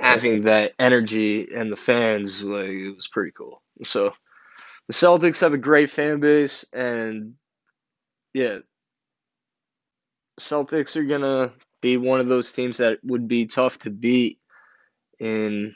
having 0.00 0.42
that 0.42 0.72
energy 0.78 1.48
and 1.54 1.70
the 1.70 1.76
fans, 1.76 2.42
like 2.42 2.68
it 2.68 2.94
was 2.94 3.08
pretty 3.08 3.32
cool. 3.32 3.62
So 3.84 4.14
the 4.88 4.94
Celtics 4.94 5.40
have 5.40 5.54
a 5.54 5.58
great 5.58 5.90
fan 5.90 6.20
base, 6.20 6.64
and 6.72 7.34
yeah, 8.32 8.58
Celtics 10.40 10.96
are 10.96 11.04
gonna 11.04 11.52
be 11.80 11.96
one 11.96 12.20
of 12.20 12.28
those 12.28 12.52
teams 12.52 12.78
that 12.78 12.98
would 13.04 13.28
be 13.28 13.46
tough 13.46 13.78
to 13.80 13.90
beat 13.90 14.38
in 15.18 15.74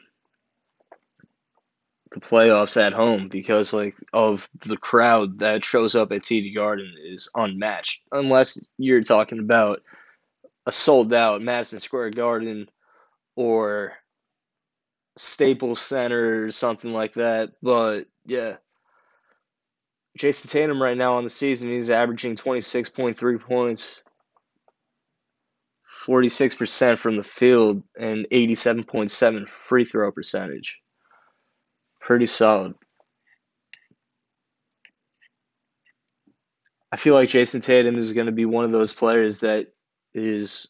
the 2.11 2.21
playoffs 2.21 2.81
at 2.81 2.93
home 2.93 3.29
because 3.29 3.73
like 3.73 3.95
of 4.13 4.49
the 4.67 4.77
crowd 4.77 5.41
that 5.41 5.65
shows 5.65 5.95
up 5.95 6.13
at 6.13 6.23
TD 6.23 6.55
Garden 6.55 6.95
is 7.03 7.29
unmatched. 7.35 8.03
Unless 8.13 8.71
you're 8.79 9.03
talking 9.03 9.39
about 9.39 9.83
a 10.67 10.73
sold 10.73 11.13
out 11.13 11.43
Madison 11.43 11.81
Square 11.81 12.11
Garden 12.11 12.69
or 13.37 13.93
Staples 15.17 15.81
Center 15.81 16.45
or 16.45 16.51
something 16.51 16.93
like 16.93 17.15
that. 17.15 17.53
But 17.63 18.07
yeah. 18.27 18.57
Jayson 20.19 20.51
Tatum 20.51 20.83
right 20.83 20.97
now 20.97 21.17
on 21.17 21.25
the 21.25 21.31
season 21.31 21.71
he's 21.71 21.91
averaging 21.91 22.35
26.3 22.35 23.41
points 23.41 24.03
46% 26.07 26.99
from 26.99 27.17
the 27.17 27.23
field 27.23 27.83
and 27.97 28.27
87.7 28.33 29.49
free 29.49 29.85
throw 29.85 30.11
percentage 30.11 30.79
pretty 32.09 32.25
solid. 32.25 32.75
I 36.91 36.97
feel 36.97 37.13
like 37.13 37.29
Jayson 37.29 37.61
Tatum 37.61 37.99
is 37.99 38.15
going 38.15 38.25
to 38.29 38.33
be 38.33 38.47
one 38.47 38.65
of 38.65 38.73
those 38.73 38.95
players 38.95 39.41
that 39.41 39.75
is 40.15 40.69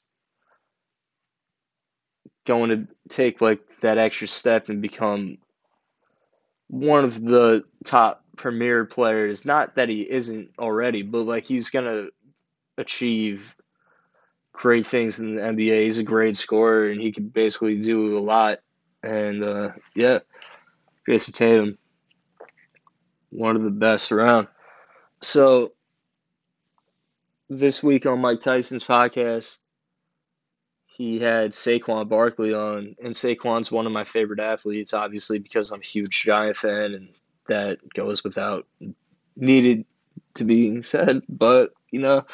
going 2.45 2.71
to 2.71 2.89
take 3.09 3.41
like 3.41 3.61
that 3.83 3.99
extra 3.99 4.27
step 4.27 4.69
and 4.69 4.83
become 4.83 5.39
one 6.67 7.05
of 7.05 7.23
the 7.23 7.63
top 7.85 8.25
premier 8.37 8.85
players. 8.85 9.45
Not 9.45 9.77
that 9.77 9.89
he 9.89 10.01
isn't 10.11 10.51
already, 10.59 11.03
but 11.03 11.21
like 11.21 11.45
he's 11.45 11.71
going 11.71 11.85
to 11.85 12.11
achieve 12.77 13.55
great 14.51 14.89
things 14.89 15.21
in 15.21 15.37
the 15.37 15.43
NBA. 15.43 15.85
He's 15.85 15.99
a 15.99 16.03
great 16.03 16.37
scorer 16.37 16.91
and 16.91 17.01
he 17.01 17.13
can 17.13 17.29
basically 17.29 17.79
do 17.79 18.19
a 18.19 18.21
lot. 18.21 18.59
And 19.05 19.45
uh, 19.45 19.71
yeah, 19.95 20.19
Jayson 21.09 21.33
Tatum, 21.33 21.79
one 23.31 23.57
of 23.57 23.63
the 23.63 23.71
best 23.71 24.13
around. 24.13 24.49
So 25.23 25.73
this 27.49 27.83
week 27.83 28.05
on 28.05 28.21
Mike 28.21 28.41
Tyson's 28.41 28.85
podcast, 28.85 29.59
he 30.85 31.19
had 31.19 31.53
Saquon 31.53 32.09
Barkley 32.09 32.53
on, 32.53 32.95
and 33.03 33.15
Saquon's 33.15 33.73
one 33.73 33.87
of 33.87 33.93
my 33.93 34.05
favorite 34.05 34.41
athletes, 34.41 34.93
obviously 34.93 35.39
because 35.39 35.71
I'm 35.71 35.81
a 35.81 35.85
huge 35.85 36.23
Giant 36.23 36.57
fan, 36.57 36.93
and 36.93 37.09
that 37.49 37.79
goes 37.95 38.23
without 38.23 38.67
needed 39.35 39.87
to 40.35 40.45
being 40.45 40.83
said. 40.83 41.23
But 41.29 41.73
you 41.91 42.01
know, 42.01 42.27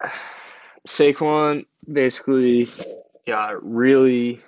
Saquon 0.86 1.66
basically 1.86 2.72
got 3.26 3.62
really 3.62 4.40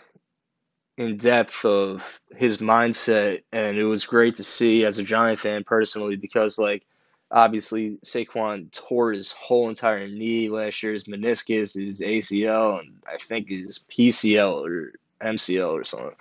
in 0.96 1.16
depth 1.16 1.64
of 1.64 2.20
his 2.36 2.58
mindset, 2.58 3.42
and 3.52 3.76
it 3.76 3.84
was 3.84 4.06
great 4.06 4.36
to 4.36 4.44
see 4.44 4.84
as 4.84 4.98
a 4.98 5.02
Giant 5.02 5.40
fan 5.40 5.64
personally 5.64 6.16
because 6.16 6.58
like 6.58 6.86
obviously 7.30 7.98
Saquon 8.04 8.70
tore 8.72 9.12
his 9.12 9.32
whole 9.32 9.68
entire 9.68 10.08
knee 10.08 10.48
last 10.48 10.82
year, 10.82 10.92
his 10.92 11.04
meniscus, 11.04 11.80
his 11.80 12.00
ACL, 12.00 12.80
and 12.80 13.02
I 13.06 13.16
think 13.16 13.48
his 13.48 13.78
PCL 13.78 14.66
or 14.66 14.92
MCL 15.22 15.72
or 15.72 15.84
something. 15.84 16.16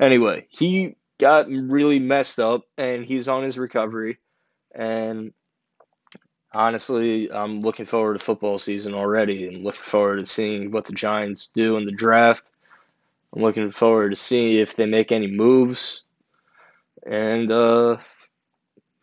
Anyway, 0.00 0.46
he 0.48 0.96
got 1.18 1.48
really 1.48 2.00
messed 2.00 2.40
up, 2.40 2.62
and 2.78 3.04
he's 3.04 3.28
on 3.28 3.44
his 3.44 3.58
recovery, 3.58 4.18
and 4.74 5.32
honestly, 6.52 7.30
I'm 7.30 7.60
looking 7.60 7.86
forward 7.86 8.18
to 8.18 8.24
football 8.24 8.58
season 8.58 8.94
already 8.94 9.48
and 9.48 9.64
looking 9.64 9.82
forward 9.82 10.16
to 10.16 10.26
seeing 10.26 10.70
what 10.70 10.86
the 10.86 10.92
Giants 10.92 11.48
do 11.48 11.76
in 11.76 11.84
the 11.84 11.92
draft 11.92 12.50
I'm 13.34 13.42
looking 13.42 13.72
forward 13.72 14.10
to 14.10 14.16
seeing 14.16 14.56
if 14.56 14.76
they 14.76 14.86
make 14.86 15.10
any 15.10 15.26
moves. 15.26 16.02
And 17.04 17.50
uh, 17.50 17.96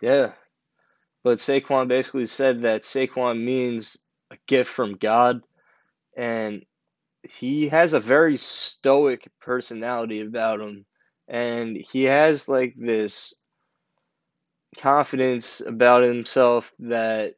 yeah, 0.01 0.31
but 1.23 1.37
Saquon 1.37 1.87
basically 1.87 2.25
said 2.25 2.61
that 2.61 2.83
Saquon 2.83 3.43
means 3.43 3.97
a 4.31 4.37
gift 4.47 4.71
from 4.71 4.95
God, 4.95 5.41
and 6.15 6.65
he 7.23 7.67
has 7.69 7.93
a 7.93 7.99
very 7.99 8.37
stoic 8.37 9.27
personality 9.39 10.21
about 10.21 10.61
him, 10.61 10.85
and 11.27 11.75
he 11.75 12.05
has 12.05 12.49
like 12.49 12.73
this 12.77 13.35
confidence 14.77 15.61
about 15.61 16.03
himself 16.03 16.73
that 16.79 17.35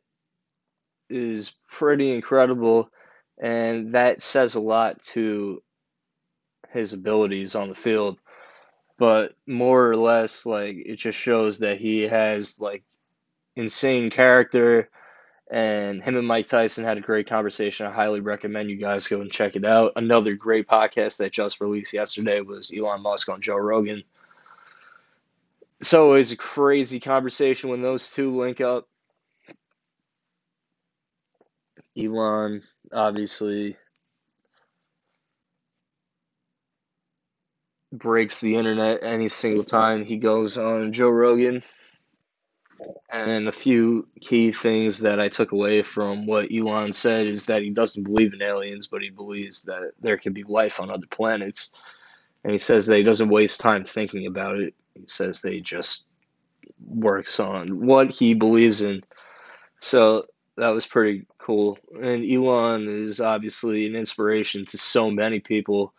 is 1.09 1.53
pretty 1.69 2.13
incredible, 2.13 2.89
and 3.37 3.95
that 3.95 4.21
says 4.21 4.55
a 4.55 4.61
lot 4.61 5.01
to 5.01 5.61
his 6.73 6.93
abilities 6.93 7.55
on 7.55 7.69
the 7.69 7.75
field, 7.75 8.17
but 8.97 9.35
more 9.47 9.89
or 9.89 9.95
less 9.95 10.45
like 10.45 10.75
it 10.77 10.95
just 10.95 11.17
shows 11.17 11.59
that 11.59 11.77
he 11.77 12.03
has 12.03 12.59
like 12.59 12.83
insane 13.55 14.09
character. 14.09 14.89
And 15.51 16.03
him 16.03 16.15
and 16.15 16.27
Mike 16.27 16.47
Tyson 16.47 16.83
had 16.83 16.97
a 16.97 17.01
great 17.01 17.27
conversation. 17.27 17.85
I 17.85 17.91
highly 17.91 18.21
recommend 18.21 18.71
you 18.71 18.77
guys 18.77 19.07
go 19.07 19.21
and 19.21 19.31
check 19.31 19.55
it 19.55 19.65
out. 19.65 19.93
Another 19.95 20.33
great 20.33 20.67
podcast 20.67 21.17
that 21.17 21.31
just 21.31 21.61
released 21.61 21.93
yesterday 21.93 22.41
was 22.41 22.73
Elon 22.75 23.03
Musk 23.03 23.29
on 23.29 23.41
Joe 23.41 23.57
Rogan. 23.57 24.03
So 25.79 25.79
it's 25.79 25.93
always 25.93 26.31
a 26.31 26.37
crazy 26.37 26.99
conversation 26.99 27.69
when 27.69 27.81
those 27.81 28.11
two 28.11 28.31
link 28.31 28.61
up. 28.61 28.87
Elon, 31.95 32.63
obviously, 32.91 33.75
breaks 37.93 38.41
the 38.41 38.55
internet 38.55 39.03
any 39.03 39.27
single 39.27 39.63
time 39.63 40.03
he 40.03 40.17
goes 40.17 40.57
on 40.57 40.91
Joe 40.91 41.09
Rogan. 41.09 41.63
And 43.09 43.47
a 43.47 43.53
few 43.53 44.07
key 44.19 44.51
things 44.51 44.99
that 44.99 45.19
I 45.19 45.29
took 45.29 45.51
away 45.51 45.83
from 45.83 46.25
what 46.25 46.51
Elon 46.51 46.91
said 46.91 47.27
is 47.27 47.45
that 47.45 47.61
he 47.61 47.69
doesn't 47.69 48.03
believe 48.03 48.33
in 48.33 48.41
aliens, 48.41 48.87
but 48.87 49.01
he 49.01 49.09
believes 49.09 49.63
that 49.63 49.91
there 50.01 50.17
can 50.17 50.33
be 50.33 50.43
life 50.43 50.81
on 50.81 50.89
other 50.89 51.05
planets. 51.09 51.69
And 52.43 52.51
he 52.51 52.57
says 52.57 52.87
that 52.87 52.97
he 52.97 53.03
doesn't 53.03 53.29
waste 53.29 53.61
time 53.61 53.85
thinking 53.85 54.27
about 54.27 54.59
it. 54.59 54.73
He 54.95 55.05
says 55.07 55.41
that 55.41 55.53
he 55.53 55.61
just 55.61 56.07
works 56.85 57.39
on 57.39 57.85
what 57.85 58.09
he 58.09 58.33
believes 58.33 58.81
in. 58.81 59.03
So 59.79 60.25
that 60.57 60.71
was 60.71 60.85
pretty 60.85 61.25
cool. 61.37 61.77
And 62.01 62.29
Elon 62.29 62.87
is 62.89 63.21
obviously 63.21 63.85
an 63.85 63.95
inspiration 63.95 64.65
to 64.65 64.77
so 64.77 65.09
many 65.09 65.39
people 65.39 65.93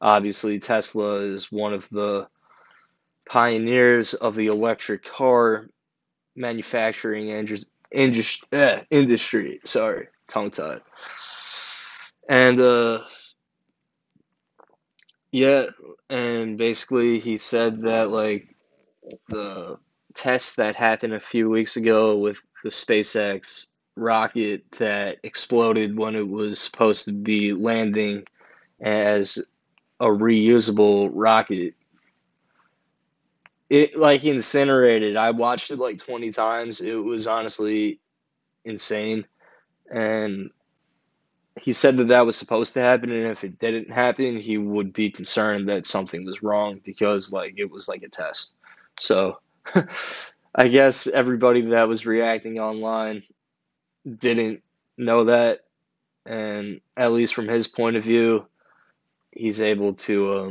Obviously, 0.00 0.58
Tesla 0.58 1.16
is 1.16 1.52
one 1.52 1.74
of 1.74 1.88
the 1.90 2.28
pioneers 3.28 4.14
of 4.14 4.34
the 4.34 4.46
electric 4.46 5.04
car 5.04 5.68
manufacturing 6.36 7.28
industry. 7.92 8.48
Eh, 8.52 8.82
industry. 8.90 9.60
Sorry, 9.64 10.08
tongue 10.28 10.50
tied. 10.50 10.80
And 12.28 12.60
uh 12.60 13.00
yeah, 15.32 15.66
and 16.08 16.58
basically 16.58 17.20
he 17.20 17.36
said 17.38 17.82
that 17.82 18.10
like 18.10 18.48
the 19.28 19.78
test 20.14 20.56
that 20.56 20.74
happened 20.76 21.14
a 21.14 21.20
few 21.20 21.48
weeks 21.48 21.76
ago 21.76 22.16
with 22.16 22.40
the 22.64 22.70
SpaceX 22.70 23.66
rocket 23.96 24.64
that 24.78 25.18
exploded 25.22 25.96
when 25.96 26.16
it 26.16 26.26
was 26.26 26.60
supposed 26.60 27.04
to 27.04 27.12
be 27.12 27.52
landing 27.52 28.24
as 28.80 29.38
a 30.00 30.06
reusable 30.06 31.10
rocket. 31.12 31.74
It 33.68 33.96
like 33.96 34.24
incinerated. 34.24 35.16
I 35.16 35.30
watched 35.30 35.70
it 35.70 35.78
like 35.78 35.98
20 35.98 36.32
times. 36.32 36.80
It 36.80 36.94
was 36.94 37.26
honestly 37.28 38.00
insane. 38.64 39.26
And 39.92 40.50
he 41.60 41.72
said 41.72 41.98
that 41.98 42.08
that 42.08 42.26
was 42.26 42.36
supposed 42.36 42.74
to 42.74 42.80
happen 42.80 43.10
and 43.10 43.26
if 43.26 43.44
it 43.44 43.58
didn't 43.58 43.92
happen, 43.92 44.38
he 44.40 44.56
would 44.56 44.92
be 44.92 45.10
concerned 45.10 45.68
that 45.68 45.86
something 45.86 46.24
was 46.24 46.42
wrong 46.42 46.80
because 46.82 47.32
like 47.32 47.54
it 47.58 47.70
was 47.70 47.88
like 47.88 48.02
a 48.02 48.08
test. 48.08 48.56
So 48.98 49.38
I 50.54 50.68
guess 50.68 51.06
everybody 51.06 51.62
that 51.62 51.88
was 51.88 52.06
reacting 52.06 52.58
online 52.58 53.22
didn't 54.18 54.62
know 54.96 55.24
that 55.24 55.60
and 56.24 56.80
at 56.96 57.12
least 57.12 57.34
from 57.34 57.48
his 57.48 57.68
point 57.68 57.96
of 57.96 58.04
view, 58.04 58.46
he's 59.40 59.62
able 59.62 59.94
to 59.94 60.32
uh, 60.34 60.50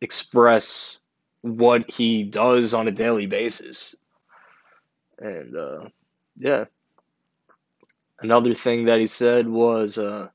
express 0.00 0.98
what 1.40 1.90
he 1.90 2.22
does 2.22 2.74
on 2.74 2.86
a 2.86 2.92
daily 2.92 3.26
basis. 3.26 3.96
And 5.18 5.56
uh, 5.56 5.88
yeah, 6.38 6.66
another 8.20 8.54
thing 8.54 8.84
that 8.84 9.00
he 9.00 9.06
said 9.06 9.48
was 9.48 9.98
uh, 9.98 10.28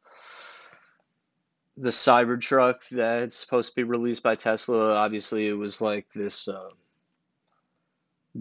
the 1.78 1.90
Cybertruck 1.90 2.90
that's 2.92 3.38
supposed 3.38 3.70
to 3.70 3.76
be 3.78 3.84
released 3.84 4.22
by 4.22 4.36
Tesla. 4.36 4.96
Obviously, 4.96 5.48
it 5.48 5.54
was 5.54 5.80
like 5.80 6.06
this 6.14 6.50
uh, 6.50 6.70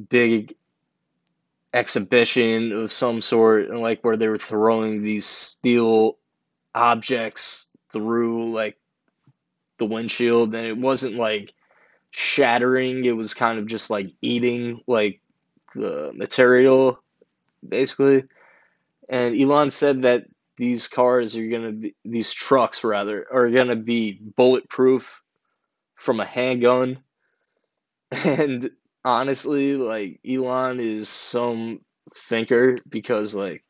big 0.08 0.56
exhibition 1.72 2.72
of 2.72 2.92
some 2.92 3.20
sort, 3.20 3.70
like 3.70 4.02
where 4.02 4.16
they 4.16 4.28
were 4.28 4.36
throwing 4.36 5.02
these 5.02 5.26
steel 5.26 6.18
objects 6.74 7.67
through 7.92 8.52
like 8.52 8.78
the 9.78 9.86
windshield, 9.86 10.54
and 10.54 10.66
it 10.66 10.76
wasn't 10.76 11.14
like 11.14 11.52
shattering. 12.10 13.04
It 13.04 13.16
was 13.16 13.34
kind 13.34 13.58
of 13.58 13.66
just 13.66 13.90
like 13.90 14.12
eating 14.20 14.80
like 14.86 15.20
the 15.74 16.12
material, 16.14 17.02
basically. 17.66 18.24
And 19.08 19.40
Elon 19.40 19.70
said 19.70 20.02
that 20.02 20.26
these 20.56 20.88
cars 20.88 21.36
are 21.36 21.46
gonna 21.46 21.72
be 21.72 21.94
these 22.04 22.32
trucks 22.32 22.84
rather 22.84 23.26
are 23.32 23.50
gonna 23.50 23.76
be 23.76 24.12
bulletproof 24.12 25.22
from 25.94 26.20
a 26.20 26.26
handgun. 26.26 26.98
And 28.10 28.70
honestly, 29.04 29.76
like 29.76 30.20
Elon 30.26 30.80
is 30.80 31.10
some 31.10 31.80
thinker 32.14 32.76
because 32.88 33.34
like 33.34 33.64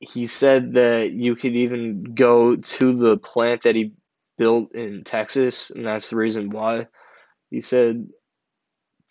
he 0.00 0.26
said 0.26 0.74
that 0.74 1.12
you 1.12 1.36
could 1.36 1.54
even 1.54 2.14
go 2.14 2.56
to 2.56 2.92
the 2.92 3.18
plant 3.18 3.62
that 3.62 3.76
he 3.76 3.92
built 4.38 4.74
in 4.74 5.04
Texas, 5.04 5.70
and 5.70 5.86
that's 5.86 6.10
the 6.10 6.16
reason 6.16 6.50
why. 6.50 6.88
He 7.50 7.60
said 7.60 8.08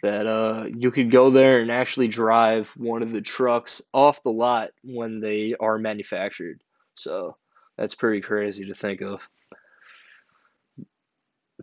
that 0.01 0.25
uh, 0.25 0.65
you 0.75 0.91
could 0.91 1.11
go 1.11 1.29
there 1.29 1.61
and 1.61 1.71
actually 1.71 2.07
drive 2.07 2.69
one 2.69 3.03
of 3.03 3.13
the 3.13 3.21
trucks 3.21 3.81
off 3.93 4.23
the 4.23 4.31
lot 4.31 4.71
when 4.83 5.19
they 5.19 5.55
are 5.59 5.77
manufactured. 5.77 6.61
So 6.95 7.37
that's 7.77 7.95
pretty 7.95 8.21
crazy 8.21 8.65
to 8.65 8.75
think 8.75 9.01
of. 9.01 9.27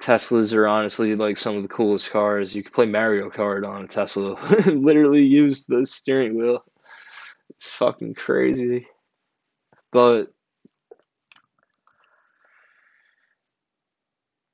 Teslas 0.00 0.54
are 0.54 0.68
honestly 0.68 1.16
like 1.16 1.38
some 1.38 1.56
of 1.56 1.62
the 1.62 1.68
coolest 1.68 2.10
cars. 2.10 2.54
You 2.54 2.62
could 2.62 2.74
play 2.74 2.86
Mario 2.86 3.30
Kart 3.30 3.66
on 3.66 3.84
a 3.84 3.88
Tesla. 3.88 4.34
Literally 4.66 5.24
use 5.24 5.64
the 5.64 5.86
steering 5.86 6.36
wheel. 6.36 6.62
It's 7.50 7.70
fucking 7.70 8.14
crazy. 8.14 8.86
But 9.96 10.30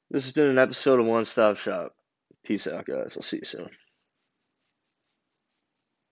this 0.09 0.23
has 0.23 0.31
been 0.31 0.47
an 0.47 0.59
episode 0.59 1.01
of 1.01 1.07
One 1.07 1.25
Stop 1.25 1.57
Shop. 1.57 1.97
Peace 2.45 2.69
out, 2.69 2.87
guys. 2.87 3.17
I'll 3.17 3.25
see 3.25 3.39
you 3.39 3.45
soon. 3.45 3.69